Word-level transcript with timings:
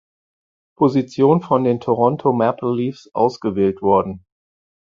Position 0.79 1.41
von 1.43 1.63
den 1.63 1.79
Toronto 1.79 2.33
Maple 2.33 2.73
Leafs 2.73 3.11
ausgewählt 3.13 3.83
worden. 3.83 4.25